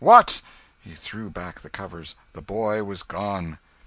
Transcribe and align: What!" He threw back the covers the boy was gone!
What!" 0.01 0.41
He 0.79 0.95
threw 0.95 1.29
back 1.29 1.59
the 1.59 1.69
covers 1.69 2.15
the 2.33 2.41
boy 2.41 2.83
was 2.83 3.03
gone! 3.03 3.59